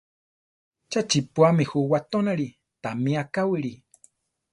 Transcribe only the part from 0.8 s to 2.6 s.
¡Cha chiʼpúami ju watónali!